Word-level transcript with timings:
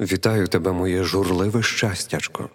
Вітаю 0.00 0.48
тебе, 0.48 0.72
моє 0.72 1.02
журливе 1.02 1.62
щастячко. 1.62 2.50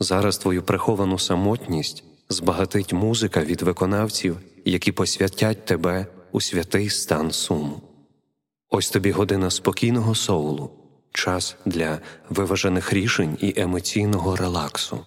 Зараз 0.00 0.38
твою 0.38 0.62
приховану 0.62 1.18
самотність 1.18 2.04
збагатить 2.28 2.92
музика 2.92 3.44
від 3.44 3.62
виконавців, 3.62 4.36
які 4.64 4.92
посвятять 4.92 5.64
тебе 5.64 6.06
у 6.32 6.40
святий 6.40 6.90
стан 6.90 7.30
суму. 7.30 7.82
Ось 8.70 8.90
тобі 8.90 9.10
година 9.10 9.50
спокійного 9.50 10.14
соулу, 10.14 10.70
час 11.12 11.56
для 11.64 12.00
виважених 12.30 12.92
рішень 12.92 13.38
і 13.40 13.54
емоційного 13.56 14.36
релаксу. 14.36 15.06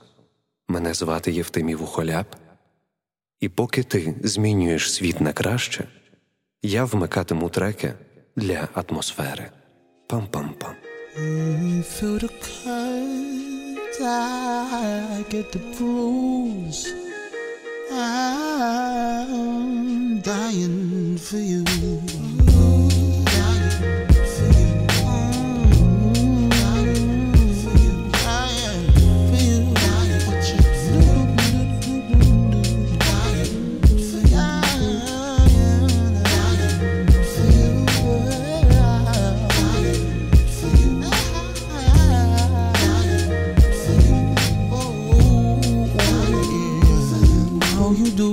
Мене 0.68 0.94
звати 0.94 1.32
Євтимів 1.32 1.84
Ухоляп, 1.84 2.36
і 3.40 3.50
поки 3.50 3.84
ти 3.84 4.16
змінюєш 4.24 4.94
світ 4.94 5.22
на 5.22 5.34
краще, 5.34 5.88
я 6.62 6.86
вмикатиму 6.86 7.50
треки 7.50 7.94
для 8.36 8.68
атмосфери. 8.74 9.52
Пам-пам-пам. 10.10 10.87
Feel 11.18 12.20
the 12.20 12.30
cut, 12.30 13.98
I 14.06 15.26
get 15.30 15.52
the 15.52 15.58
bruise. 15.76 16.94
I'm 17.92 19.02
dying 20.22 21.18
for 21.18 21.38
you. 21.38 21.64
Dying 23.24 24.08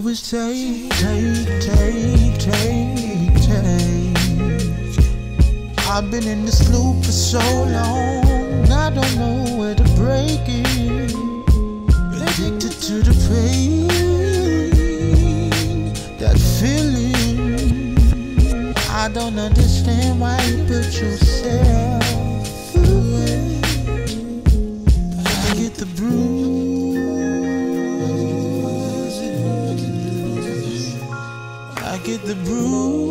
do 0.00 0.08
is 0.08 0.28
take, 0.28 0.90
take, 0.90 1.46
take, 1.60 2.38
take, 2.38 3.34
take. 3.46 4.16
I've 5.88 6.10
been 6.10 6.26
in 6.26 6.44
this 6.44 6.68
loop 6.72 7.04
for 7.04 7.12
so 7.12 7.38
long, 7.38 8.72
I 8.72 8.90
don't 8.90 9.16
know 9.16 9.56
where 9.56 9.74
to 9.76 9.84
break 9.94 10.40
it. 10.46 11.12
Addicted 12.26 12.74
to 12.88 13.02
the 13.08 13.14
pain, 13.28 13.86
that 16.18 16.38
feeling. 16.58 17.94
I 18.90 19.08
don't 19.12 19.38
understand 19.38 20.20
why 20.20 20.42
you 20.44 20.64
put 20.64 21.00
yourself 21.00 22.02
through 22.72 23.16
it. 23.28 23.43
I 32.46 33.03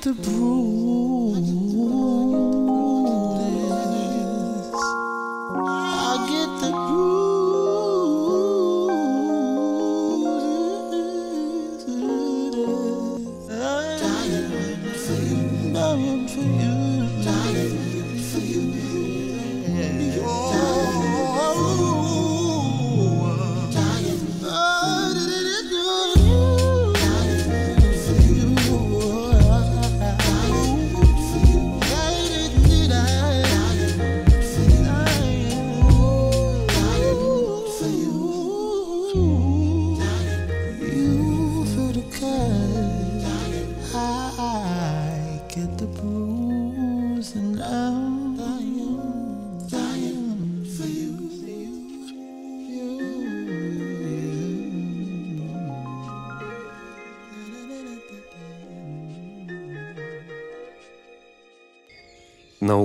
the 0.00 0.12
bruise. 0.14 2.01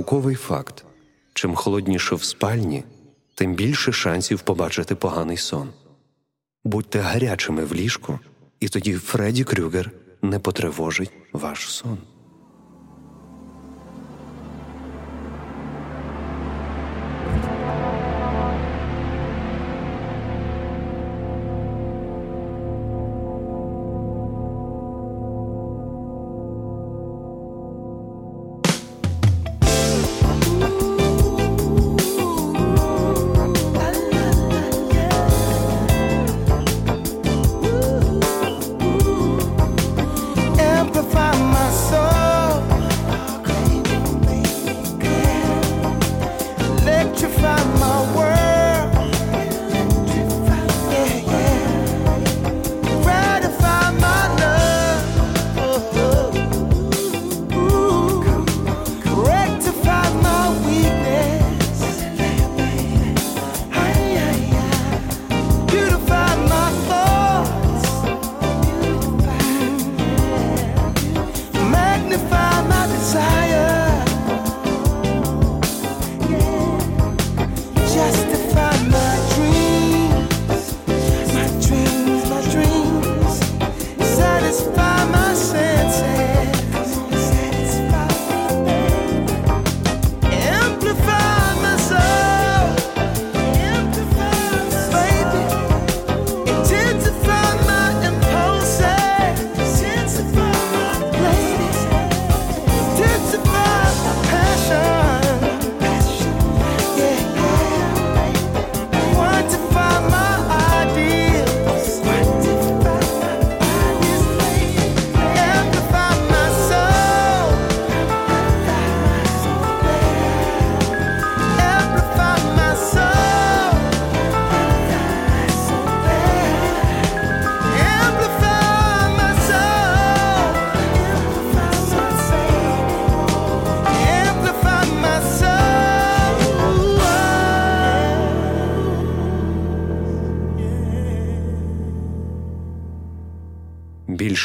Науковий 0.08 0.36
факт: 0.36 0.84
чим 1.34 1.54
холодніше 1.54 2.14
в 2.14 2.24
спальні, 2.24 2.84
тим 3.34 3.54
більше 3.54 3.92
шансів 3.92 4.40
побачити 4.40 4.94
поганий 4.94 5.36
сон. 5.36 5.68
Будьте 6.64 7.00
гарячими 7.00 7.64
в 7.64 7.74
ліжку, 7.74 8.18
і 8.60 8.68
тоді 8.68 8.94
Фредді 8.94 9.44
Крюгер 9.44 9.90
не 10.22 10.38
потривожить 10.38 11.10
ваш 11.32 11.70
сон. 11.70 11.98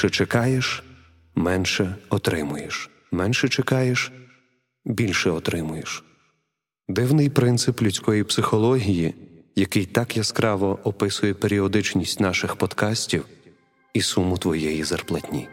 Більше 0.03 0.15
чекаєш, 0.15 0.83
менше 1.35 1.95
отримуєш. 2.09 2.89
Менше 3.11 3.49
чекаєш, 3.49 4.11
більше 4.85 5.29
отримуєш. 5.29 6.03
Дивний 6.87 7.29
принцип 7.29 7.81
людської 7.81 8.23
психології, 8.23 9.15
який 9.55 9.85
так 9.85 10.17
яскраво 10.17 10.79
описує 10.83 11.33
періодичність 11.33 12.19
наших 12.19 12.55
подкастів 12.55 13.25
і 13.93 14.01
суму 14.01 14.37
твоєї 14.37 14.83
зарплатні. 14.83 15.47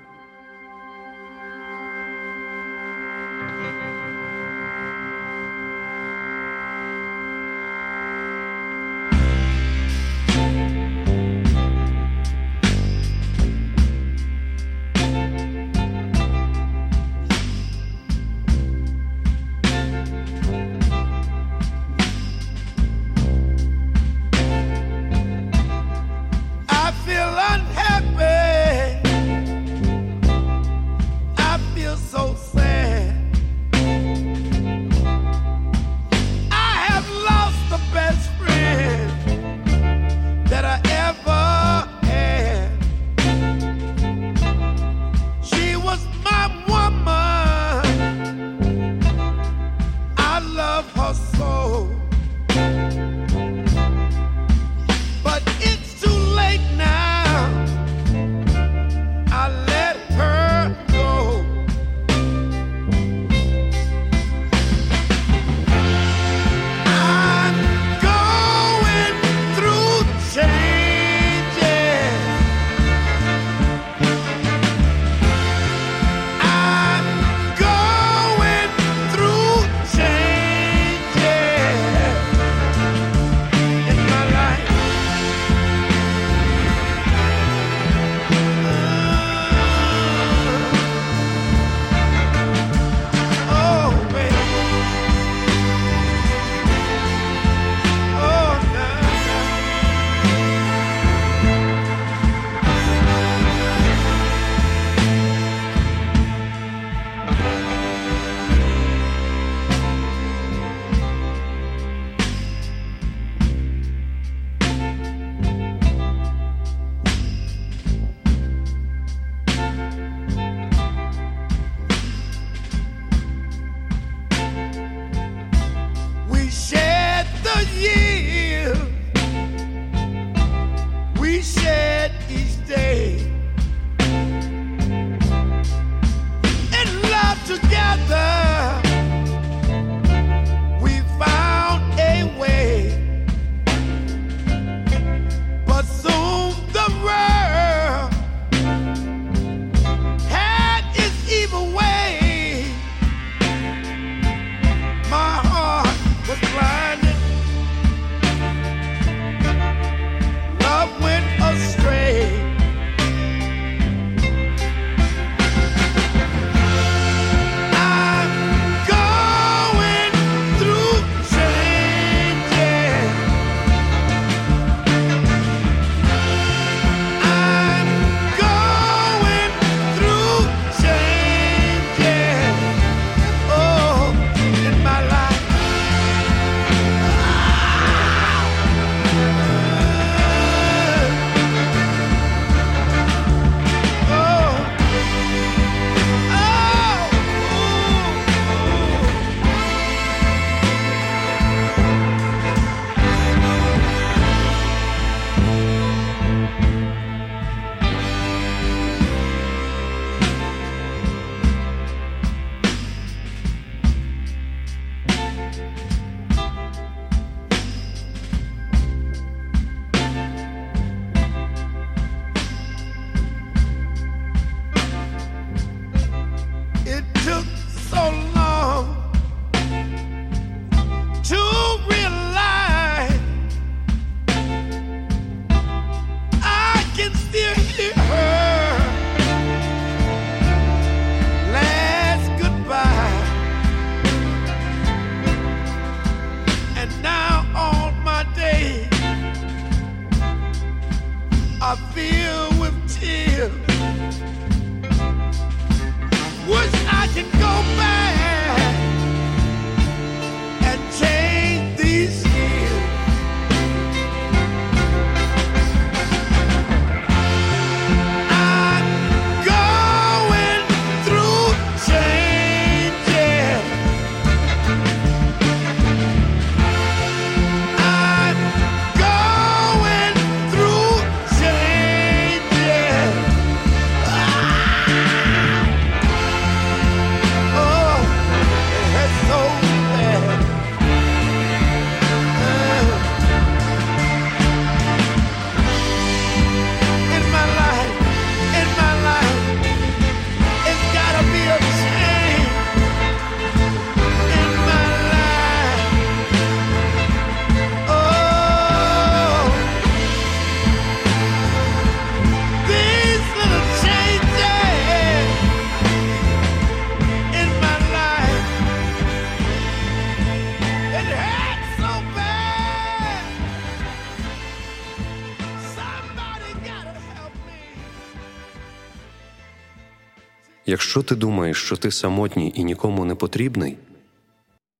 Якщо 331.00 331.14
ти 331.14 331.20
думаєш, 331.20 331.56
що 331.56 331.76
ти 331.76 331.90
самотній 331.90 332.52
і 332.56 332.64
нікому 332.64 333.04
не 333.04 333.14
потрібний, 333.14 333.76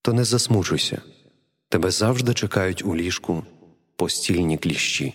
то 0.02 0.12
не 0.12 0.24
засмучуйся. 0.24 1.02
Тебе 1.68 1.90
завжди 1.90 2.34
чекають 2.34 2.84
у 2.84 2.96
ліжку 2.96 3.44
постільні 3.96 4.58
кліщі. 4.58 5.14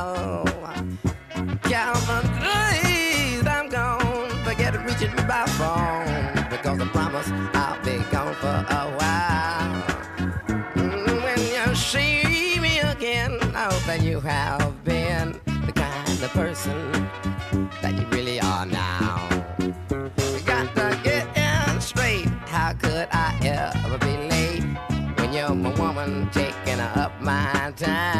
time. 27.81 28.10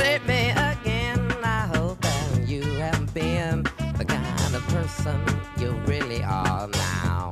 Again. 0.00 1.20
I 1.44 1.70
hope 1.74 2.00
that 2.00 2.48
you 2.48 2.62
have 2.62 3.12
been 3.12 3.62
the 3.98 4.06
kind 4.06 4.54
of 4.54 4.66
person 4.68 5.20
you 5.58 5.72
really 5.86 6.22
are 6.22 6.66
now. 6.68 7.30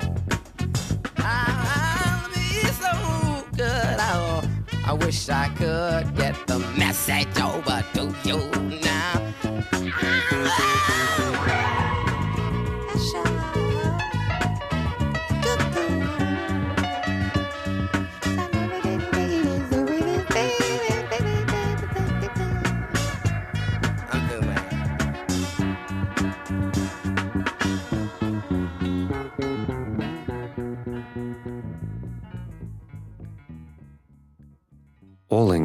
I'll 1.17 2.29
be 2.29 2.67
so 2.85 3.47
good. 3.57 3.97
Oh, 3.99 4.43
I 4.85 4.93
wish 4.93 5.31
I 5.31 5.49
could 5.57 6.15
get 6.17 6.37
the 6.47 6.59
message 6.77 7.41
over 7.41 7.83
to 7.95 8.15
you. 8.25 8.60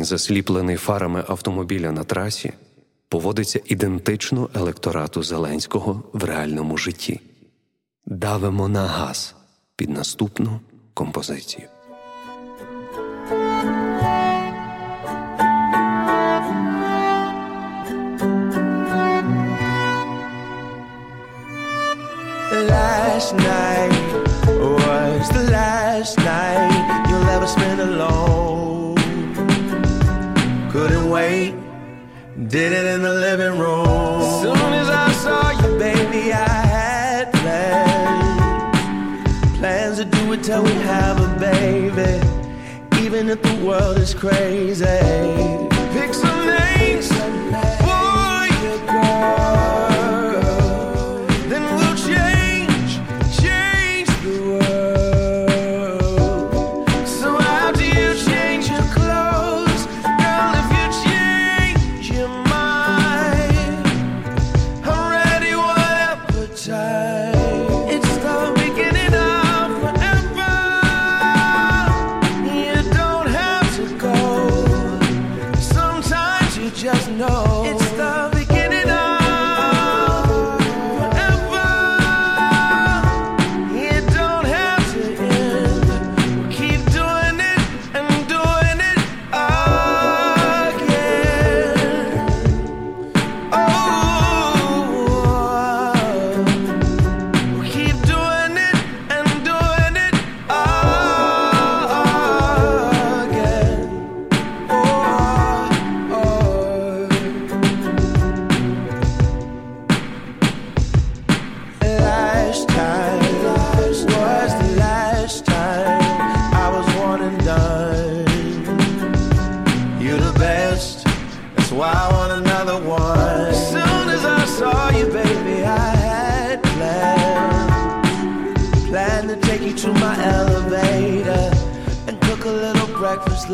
Засліплений 0.05 0.77
фарами 0.77 1.23
автомобіля 1.27 1.91
на 1.91 2.03
трасі, 2.03 2.53
поводиться 3.09 3.59
ідентично 3.65 4.49
електорату 4.53 5.23
Зеленського 5.23 6.03
в 6.13 6.23
реальному 6.23 6.77
житті. 6.77 7.21
Давимо 8.05 8.67
на 8.67 8.85
газ 8.87 9.35
під 9.75 9.89
наступну 9.89 10.59
композицію. 10.93 11.67
Last 22.51 23.33
night 23.33 23.95
was 24.73 25.29
the 25.37 25.43
last 25.59 26.17
night 26.19 27.05
you'll 27.09 27.29
ever 27.35 27.47
spend 27.47 27.79
alone. 27.81 28.34
Did 32.55 32.71
it 32.71 32.85
in 32.85 33.01
the 33.01 33.13
living 33.13 33.59
room. 33.59 34.21
As 34.21 34.41
soon 34.41 34.55
as 34.55 34.87
I 34.87 35.11
saw 35.11 35.51
you, 35.51 35.77
baby, 35.77 36.31
I 36.31 36.47
had 36.47 37.33
plans. 37.33 38.77
Plans 39.57 39.97
to 39.97 40.05
do 40.05 40.31
it 40.31 40.41
till 40.41 40.63
we 40.63 40.71
have 40.71 41.19
a 41.19 41.27
baby. 41.37 42.21
Even 43.03 43.27
if 43.27 43.41
the 43.41 43.55
world 43.55 43.97
is 43.97 44.13
crazy. 44.13 45.74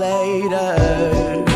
Later. 0.02 1.51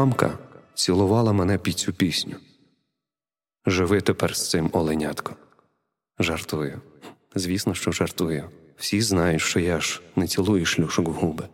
Мамка 0.00 0.38
цілувала 0.74 1.32
мене 1.32 1.58
під 1.58 1.78
цю 1.78 1.92
пісню. 1.92 2.36
Живи 3.66 4.00
тепер 4.00 4.36
з 4.36 4.50
цим 4.50 4.70
оленятко. 4.72 5.36
Жартую. 6.18 6.80
Звісно, 7.34 7.74
що 7.74 7.92
жартую. 7.92 8.50
Всі 8.76 9.00
знають, 9.02 9.42
що 9.42 9.60
я 9.60 9.80
ж 9.80 10.02
не 10.16 10.26
цілую 10.26 10.66
шлюшок 10.66 11.08
в 11.08 11.10
губи. 11.10 11.48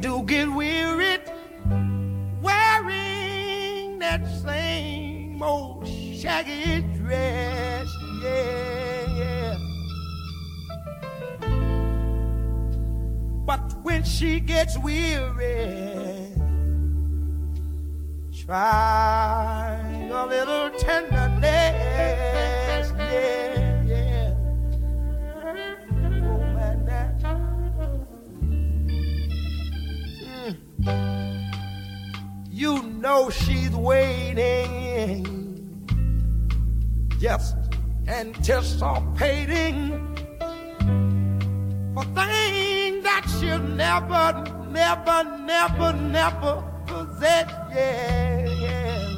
Do 0.00 0.22
get 0.22 0.50
wearied 0.50 1.20
wearing 2.40 3.98
that 3.98 4.26
same 4.42 5.42
old 5.42 5.86
shaggy 5.86 6.80
dress. 6.96 7.86
Yeah, 8.22 9.18
yeah. 9.18 9.58
But 13.44 13.74
when 13.82 14.02
she 14.04 14.40
gets 14.40 14.78
weary, 14.78 16.32
try 18.46 20.08
a 20.10 20.26
little 20.26 20.70
tenderness. 20.78 21.42
Yeah. 22.96 23.59
Know 33.00 33.30
she's 33.30 33.70
waiting, 33.70 35.24
just 37.18 37.56
anticipating 38.06 40.14
for 41.94 42.04
things 42.04 43.02
that 43.02 43.24
she'll 43.40 43.58
never, 43.58 44.44
never, 44.68 45.24
never, 45.40 45.92
never 45.94 46.62
possess. 46.86 47.50
Yeah, 47.74 48.46
yeah. 48.46 49.16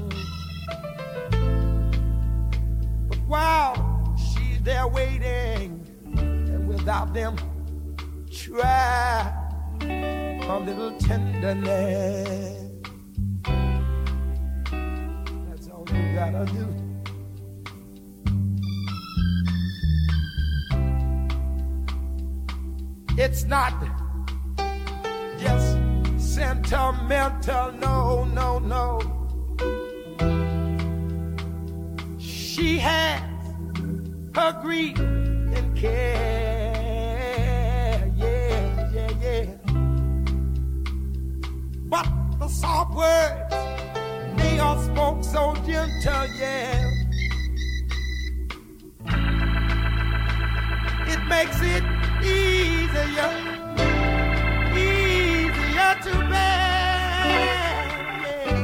But 3.08 3.18
while 3.26 4.16
she's 4.16 4.62
there 4.62 4.86
waiting, 4.86 5.84
and 6.16 6.68
without 6.68 7.12
them, 7.12 7.36
try 8.30 9.32
a 9.80 10.60
little 10.64 10.92
tenderness. 10.98 12.71
It's 23.18 23.44
not 23.44 23.72
just 25.38 25.78
sentimental, 26.16 27.72
no, 27.72 28.24
no, 28.24 28.58
no. 28.58 29.00
She 32.18 32.78
has 32.78 33.20
her 34.35 34.52
grief 34.62 34.98
and 34.98 35.76
care, 35.76 36.82
yeah, 38.16 38.90
yeah, 38.94 39.11
yeah. 39.20 39.44
But 41.87 42.06
the 42.38 42.48
soft 42.48 42.94
words, 42.94 43.41
are 44.62 44.83
spoke 44.83 45.25
so 45.25 45.55
gentle, 45.66 46.27
yeah. 46.38 46.90
It 51.12 51.20
makes 51.29 51.61
it 51.61 51.85
easier, 52.22 53.33
easier 54.75 55.94
to 56.05 56.12
bear. 56.31 56.61
Yeah. 58.14 58.57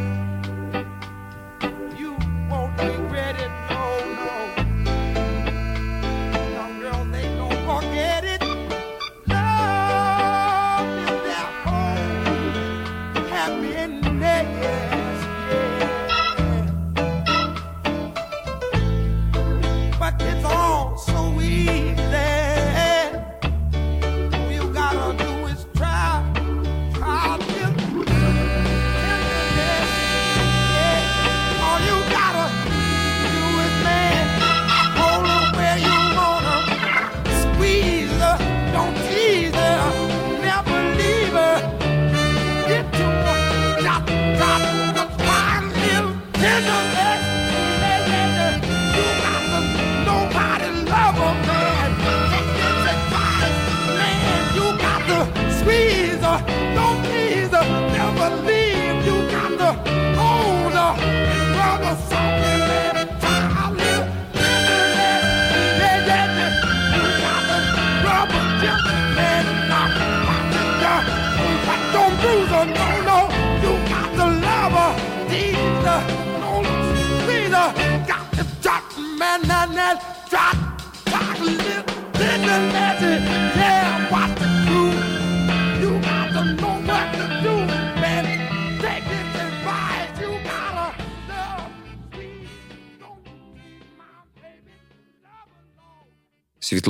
You 1.99 2.11
won't 2.49 2.79
regret 2.81 3.37
it, 3.45 3.53
no, 3.71 3.85
no. 4.15 4.31
They 7.13 7.27
don't 7.37 7.61
forget 7.69 8.23
it. 8.25 8.43
Love 9.27 10.89
is 13.63 14.08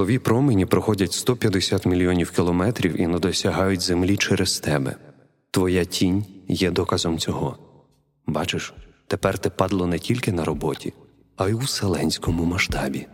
Світлові 0.08 0.24
промені 0.24 0.66
проходять 0.66 1.12
150 1.12 1.86
мільйонів 1.86 2.30
кілометрів 2.30 3.00
і 3.00 3.06
не 3.06 3.18
досягають 3.18 3.80
землі 3.80 4.16
через 4.16 4.60
тебе. 4.60 4.96
Твоя 5.50 5.84
тінь 5.84 6.24
є 6.48 6.70
доказом 6.70 7.18
цього. 7.18 7.58
Бачиш, 8.26 8.74
тепер 9.06 9.38
ти 9.38 9.50
падло 9.50 9.86
не 9.86 9.98
тільки 9.98 10.32
на 10.32 10.44
роботі, 10.44 10.92
а 11.36 11.48
й 11.48 11.52
у 11.52 11.58
вселенському 11.58 12.44
масштабі. 12.44 13.06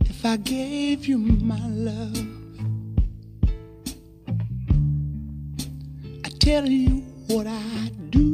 If 0.00 0.24
I 0.24 0.36
gave 0.52 1.00
you 1.10 1.18
my 1.52 1.64
love, 1.88 2.26
I 6.26 6.30
tell 6.44 6.66
you 6.66 7.01
what 7.32 7.46
I 7.46 7.90
do. 8.10 8.31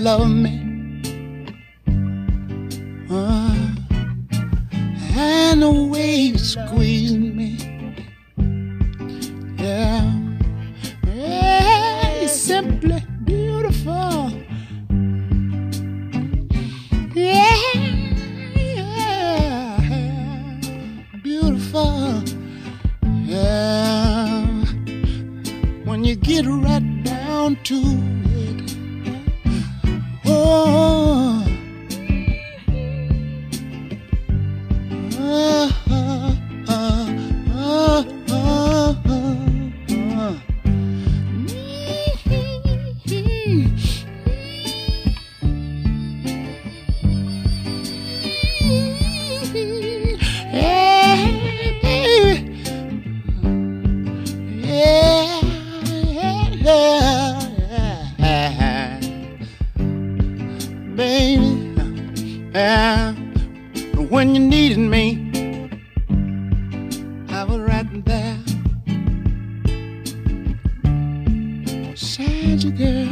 love 0.00 0.30
me. 0.30 0.59
magic 72.50 72.76
girl. 72.76 73.09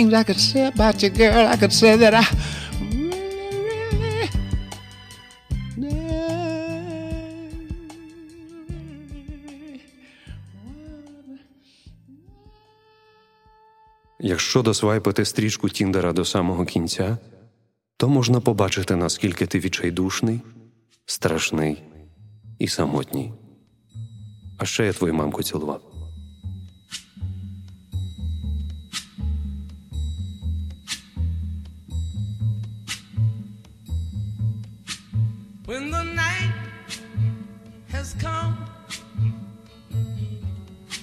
things 0.00 0.14
I 0.14 0.24
could 0.24 0.40
say 0.40 0.66
about 0.66 1.02
you, 1.02 1.10
girl. 1.10 1.46
I 1.54 1.56
could 1.56 1.72
say 1.72 1.96
that 1.96 2.14
I 2.14 2.24
Якщо 14.22 14.62
досвайпити 14.62 15.24
стрічку 15.24 15.68
Тіндера 15.68 16.12
до 16.12 16.24
самого 16.24 16.64
кінця, 16.64 17.18
то 17.96 18.08
можна 18.08 18.40
побачити, 18.40 18.96
наскільки 18.96 19.46
ти 19.46 19.58
відчайдушний, 19.58 20.40
страшний 21.06 21.82
і 22.58 22.68
самотній. 22.68 23.32
А 24.58 24.64
ще 24.64 24.86
я 24.86 24.92
твою 24.92 25.14
мамку 25.14 25.42
цілував. 25.42 25.89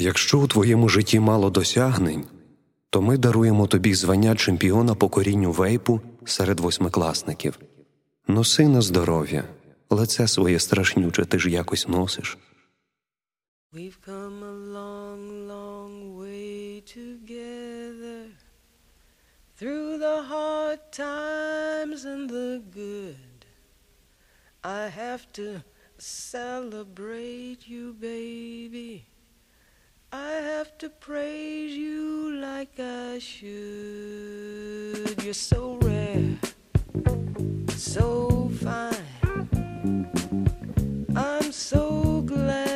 Якщо 0.00 0.40
у 0.40 0.46
твоєму 0.46 0.88
житті 0.88 1.20
мало 1.20 1.50
досягнень, 1.50 2.26
то 2.90 3.02
ми 3.02 3.18
даруємо 3.18 3.66
тобі 3.66 3.94
звання 3.94 4.36
чемпіона 4.36 4.94
по 4.94 5.08
корінню 5.08 5.52
вейпу 5.52 6.00
серед 6.24 6.60
восьмикласників. 6.60 7.58
Носи 8.28 8.68
на 8.68 8.80
здоров'я, 8.80 9.44
лице 9.90 10.28
своє 10.28 10.58
страшнюче 10.58 11.24
ти 11.24 11.38
ж 11.38 11.50
якось 11.50 11.88
носиш. 11.88 12.38
We've 13.72 13.98
come 14.08 14.42
a 14.52 14.56
long, 14.78 15.22
long 15.54 15.94
way 16.22 16.82
together 16.98 18.20
through 19.58 19.90
the 20.06 20.18
hard 20.32 20.80
times 21.06 22.00
and 22.12 22.24
the 22.36 22.50
good. 22.80 23.40
I 24.62 24.82
have 25.02 25.22
to 25.38 25.48
celebrate 25.98 27.62
you, 27.72 27.84
baby. 28.10 28.90
I 30.12 30.32
have 30.32 30.76
to 30.78 30.88
praise 30.88 31.76
you 31.76 32.36
like 32.40 32.80
I 32.80 33.20
should. 33.20 33.50
You're 35.22 35.32
so 35.34 35.78
rare, 35.82 36.36
so 37.68 38.50
fine. 38.60 38.96
I'm 41.14 41.52
so 41.52 42.22
glad. 42.22 42.69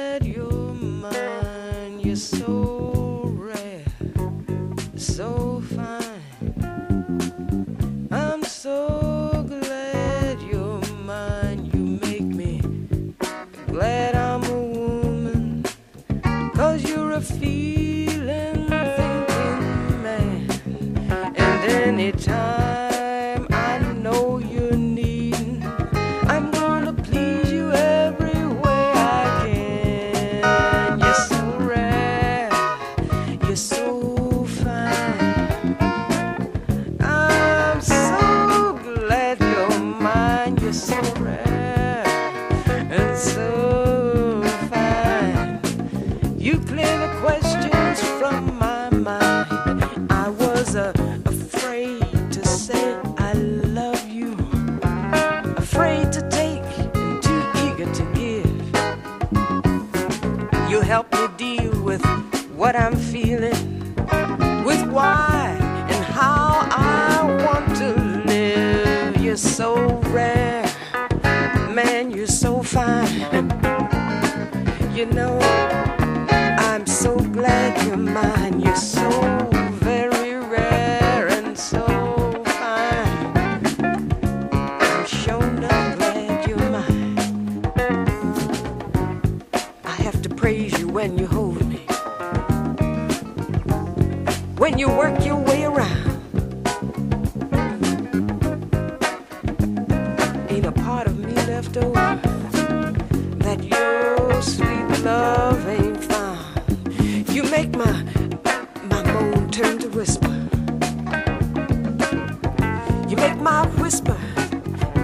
my 113.45 113.67
whisper 113.79 114.17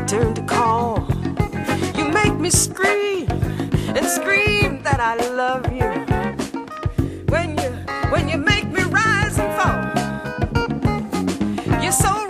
turned 0.07 0.37
to 0.37 0.43
call. 0.47 1.07
You 1.95 2.09
make 2.09 2.35
me 2.39 2.49
scream 2.49 3.31
and 3.95 4.07
scream 4.07 4.83
that 4.83 4.99
I 4.99 5.17
love 5.29 5.71
you. 5.71 5.91
When 7.29 7.59
you 7.59 7.71
when 8.11 8.31
you 8.31 8.39
make 8.39 8.67
me 8.73 8.83
rise 8.85 9.39
and 9.39 9.53
fall, 9.59 9.83
you're 11.83 11.93
so. 11.93 12.30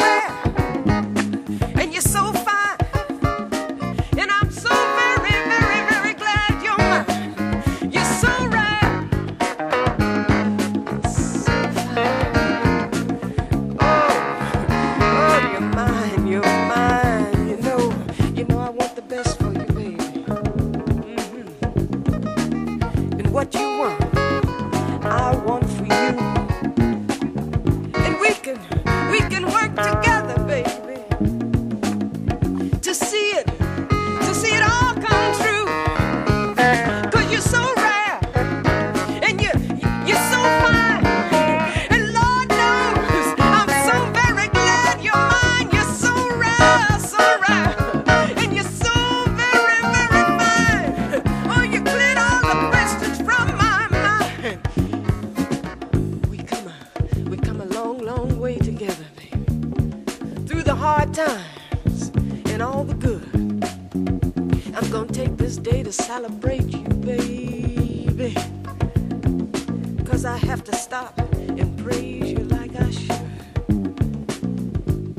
to 70.70 70.76
stop 70.76 71.18
and 71.60 71.70
praise 71.84 72.32
you 72.32 72.44
like 72.56 72.74
I 72.86 72.90
should. 72.90 73.24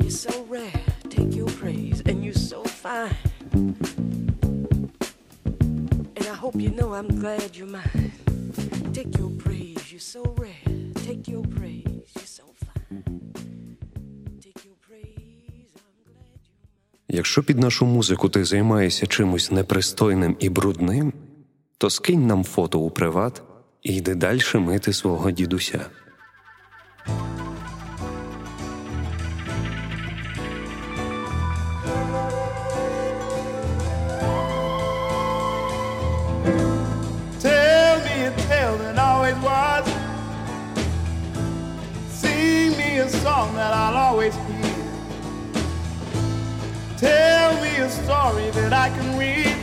You're 0.01 0.17
so 0.27 0.33
rare, 0.49 0.83
take 1.09 1.35
your 1.35 1.51
praise, 1.61 2.01
and 2.05 2.23
you're 2.23 2.43
so 2.51 2.63
fine. 2.63 3.15
And 6.17 6.25
I 6.33 6.35
hope 6.43 6.55
you 6.55 6.71
know 6.79 6.93
I'm 6.93 7.11
glad 7.19 7.55
you're 7.57 7.67
mine. 7.67 8.11
Take 8.93 9.17
your 9.17 9.31
praise, 9.45 9.91
you're 9.91 9.99
so 10.15 10.23
rare, 10.37 10.67
take 11.07 11.27
your 11.27 11.43
praise. 11.47 11.91
Якщо 17.13 17.43
під 17.43 17.59
нашу 17.59 17.85
музику 17.85 18.29
ти 18.29 18.45
займаєшся 18.45 19.07
чимось 19.07 19.51
непристойним 19.51 20.35
і 20.39 20.49
брудним, 20.49 21.13
то 21.77 21.89
скинь 21.89 22.27
нам 22.27 22.43
фото 22.43 22.79
у 22.79 22.89
приват 22.89 23.43
і 23.83 23.95
йде 23.95 24.15
далі 24.15 24.41
мити 24.53 24.93
свого 24.93 25.31
дідуся. 25.31 25.85
song 43.23 43.53
that 43.55 43.73
I'll 43.73 43.97
always 44.07 44.35
hear. 44.47 44.73
Tell 46.97 47.53
me 47.61 47.75
a 47.77 47.89
story 47.89 48.49
that 48.51 48.73
I 48.73 48.89
can 48.89 49.17
read. 49.17 49.60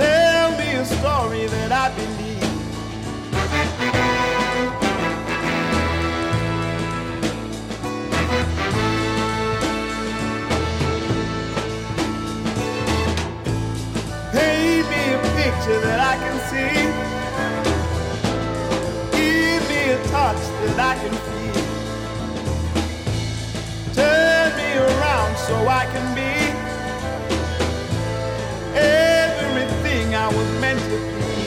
Tell 0.00 0.50
me 0.56 0.68
a 0.76 0.84
story 0.86 1.44
that 1.46 1.72
I 1.72 1.90
believe. 1.94 2.40
Paint 14.32 14.86
me 14.92 15.02
a 15.12 15.20
picture 15.36 15.80
that 15.86 16.00
I 16.00 16.14
can 16.22 16.36
see. 16.48 16.74
Give 19.16 19.62
me 19.68 19.80
a 19.90 19.98
touch 20.08 20.42
that 20.62 20.78
I 20.80 20.94
can 21.02 21.14
feel. 21.26 21.58
Turn 23.92 24.48
me 24.56 24.70
around 24.78 25.36
so 25.46 25.54
I 25.68 25.84
can 25.92 26.14
be. 26.14 26.19
Thank 30.90 31.34
you. 31.34 31.39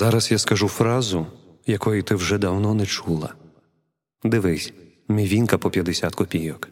Зараз 0.00 0.30
я 0.30 0.38
скажу 0.38 0.68
фразу, 0.68 1.26
якої 1.66 2.02
ти 2.02 2.14
вже 2.14 2.38
давно 2.38 2.74
не 2.74 2.86
чула. 2.86 3.34
Дивись, 4.24 4.72
мівінка 5.08 5.58
по 5.58 5.70
50 5.70 6.14
копійок. 6.14 6.68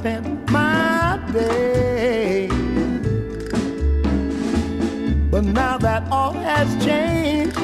Spent 0.00 0.50
my 0.50 1.20
day. 1.32 2.46
But 5.30 5.44
now 5.44 5.76
that 5.78 6.08
all 6.10 6.32
has 6.32 6.68
changed, 6.84 7.58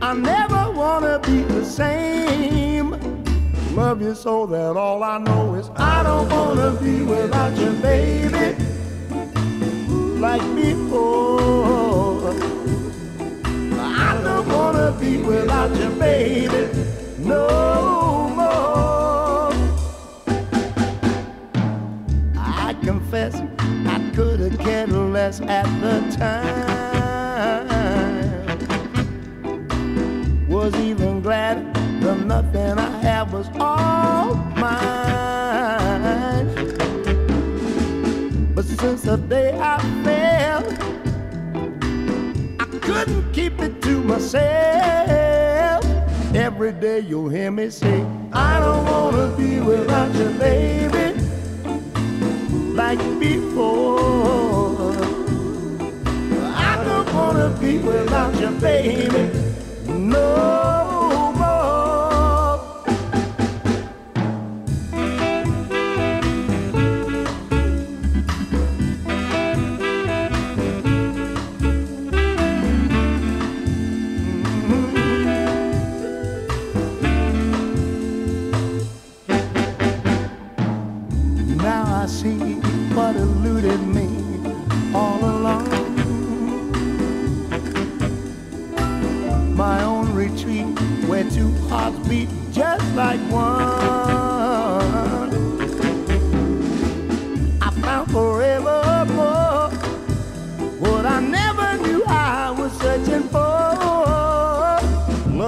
I 0.00 0.14
never 0.14 0.70
wanna 0.70 1.18
be 1.18 1.42
the 1.42 1.64
same. 1.64 2.90
Love 3.74 4.02
you 4.02 4.14
so 4.14 4.46
that 4.46 4.76
all 4.76 5.02
I 5.02 5.18
know 5.18 5.54
is 5.54 5.68
I 5.76 6.02
don't 6.04 6.28
wanna 6.30 6.70
be 6.80 7.02
without 7.02 7.56
you, 7.56 7.72
baby 7.80 8.56
like 10.20 10.46
before. 10.54 12.30
I 14.06 14.20
don't 14.22 14.48
wanna 14.48 14.96
be 15.00 15.16
without 15.16 15.74
you, 15.76 15.90
baby, 15.98 16.68
no 17.18 18.01
I 23.22 23.30
I 23.86 24.10
could 24.16 24.40
have 24.40 24.58
cared 24.58 24.90
less 24.90 25.40
at 25.42 25.66
the 25.80 26.00
time. 26.16 27.68
Was 30.48 30.74
even 30.74 31.22
glad 31.22 31.72
the 32.02 32.16
nothing 32.16 32.80
I 32.80 32.90
had 32.98 33.30
was 33.30 33.48
all 33.60 34.34
mine. 34.56 34.72
But 38.56 38.64
since 38.64 39.02
the 39.02 39.18
day 39.18 39.56
I 39.56 39.78
fell, 40.02 40.64
I 42.58 42.64
couldn't 42.80 43.32
keep 43.32 43.60
it 43.60 43.80
to 43.82 44.02
myself. 44.02 45.84
Every 46.34 46.72
day 46.72 46.98
you'll 47.00 47.28
hear 47.28 47.52
me 47.52 47.70
say, 47.70 48.04
I 48.32 48.58
don't 48.58 48.84
wanna 48.84 49.28
be 49.36 49.60
without 49.60 50.12
you, 50.16 50.30
baby, 50.40 51.21
like 52.94 53.18
before. 53.20 54.92
I 56.54 56.84
don't 56.84 57.14
wanna 57.14 57.48
be 57.60 57.78
without 57.78 58.38
you, 58.38 58.50
baby, 58.60 59.41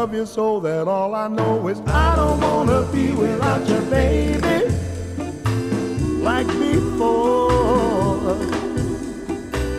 Love 0.04 0.12
you 0.12 0.26
so 0.26 0.60
that 0.60 0.86
all 0.86 1.14
I 1.14 1.28
know 1.28 1.66
is 1.66 1.80
I 1.86 2.14
don't 2.14 2.38
wanna 2.38 2.82
be 2.92 3.12
without 3.12 3.66
you, 3.66 3.80
baby. 3.88 4.68
Like 6.20 6.46
before. 6.46 8.36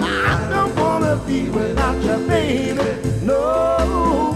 I 0.01 0.47
don't 0.49 0.76
wanna 0.78 1.21
be 1.28 1.49
without 1.49 2.01
you, 2.03 2.28
baby, 2.28 2.82
no 3.21 4.34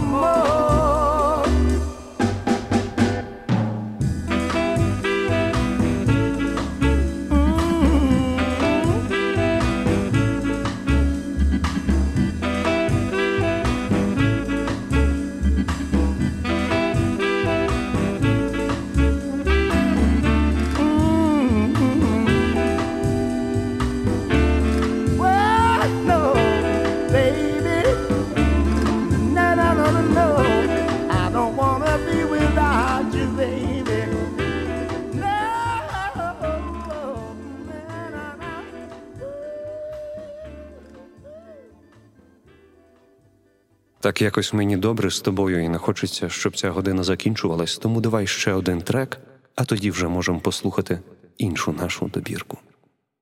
Так 44.09 44.21
якось 44.21 44.53
мені 44.53 44.77
добре 44.77 45.09
з 45.09 45.19
тобою 45.19 45.63
і 45.63 45.69
не 45.69 45.77
хочеться, 45.77 46.29
щоб 46.29 46.57
ця 46.57 46.69
година 46.69 47.03
закінчувалась, 47.03 47.77
тому 47.77 48.01
давай 48.01 48.27
ще 48.27 48.53
один 48.53 48.81
трек, 48.81 49.19
а 49.55 49.63
тоді 49.63 49.91
вже 49.91 50.07
можемо 50.07 50.39
послухати 50.39 50.99
іншу 51.37 51.75
нашу 51.81 52.05
добірку. 52.13 52.57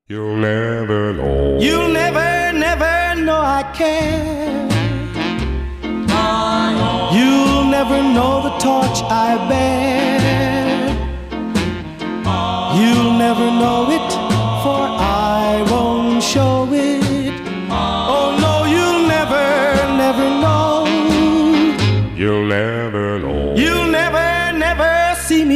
You'll 0.09 0.39
never 0.39 1.13
know. 1.19 1.59
You'll 1.59 1.91
never, 2.03 2.53
never 2.67 2.95
know 3.25 3.41
I 3.59 3.63
care. 3.79 4.67
You'll 7.15 7.65
never 7.77 7.99
know 8.15 8.33
the 8.45 8.53
torch 8.65 8.99
I 9.27 9.29
bear. 9.49 10.19
You'll 12.79 13.15
never 13.25 13.47
know 13.61 13.79
it, 13.97 14.09
for 14.63 14.83
I 15.39 15.47
won't 15.71 16.23
show 16.33 16.55
it. 16.71 16.76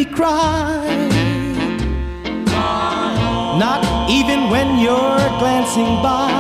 Cry. 0.06 0.86
Not 3.58 4.10
even 4.10 4.50
when 4.50 4.80
you're 4.80 5.30
glancing 5.40 6.02
by. 6.02 6.31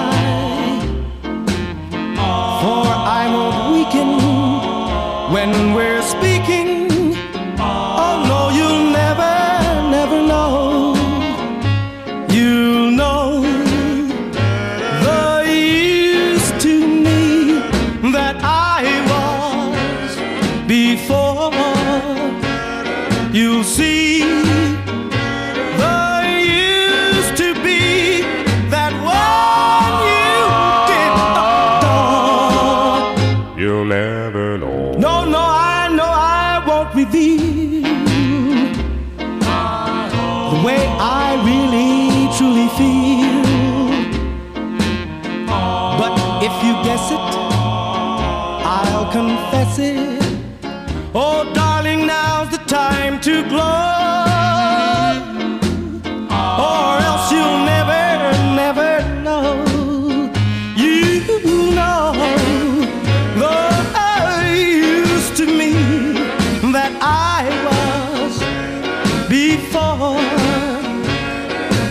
Before. 69.31 70.19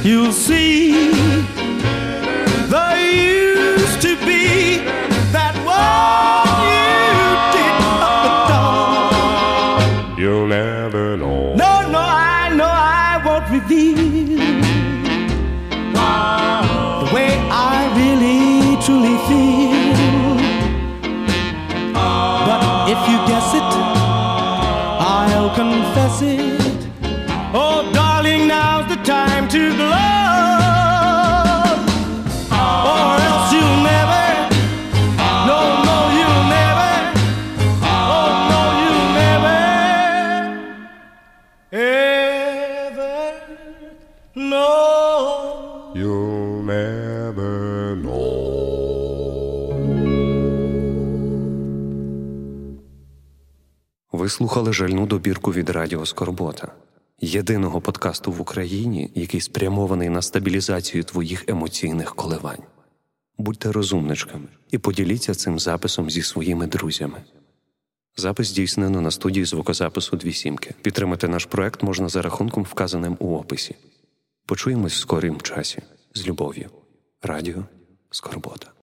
You'll 0.05 0.33
see 0.33 0.60
слухали 54.41 54.73
жальну 54.73 55.07
добірку 55.07 55.53
від 55.53 55.71
Радіо 55.71 56.07
Скорбота, 56.07 56.73
єдиного 57.21 57.81
подкасту 57.81 58.33
в 58.33 58.41
Україні, 58.41 59.11
який 59.15 59.41
спрямований 59.41 60.09
на 60.09 60.23
стабілізацію 60.23 61.05
твоїх 61.05 61.49
емоційних 61.49 62.15
коливань. 62.15 62.63
Будьте 63.39 63.73
розумничками 63.73 64.47
і 64.71 64.79
поділіться 64.79 65.35
цим 65.35 65.59
записом 65.59 66.11
зі 66.11 66.23
своїми 66.23 66.67
друзями. 66.67 67.23
Запис 68.17 68.49
здійснено 68.49 69.01
на 69.01 69.11
студії 69.11 69.45
звукозапису 69.45 70.17
«Дві 70.17 70.33
сімки». 70.33 70.75
Підтримати 70.83 71.29
наш 71.29 71.45
проект 71.45 71.83
можна 71.83 72.09
за 72.09 72.23
рахунком, 72.23 72.63
вказаним 72.63 73.17
у 73.19 73.37
описі. 73.37 73.77
Почуємось 74.47 74.95
в 74.95 75.01
скорім 75.01 75.41
часі 75.41 75.83
з 76.15 76.27
любов'ю. 76.27 76.71
Радіо 77.23 77.65
Скорбота. 78.11 78.80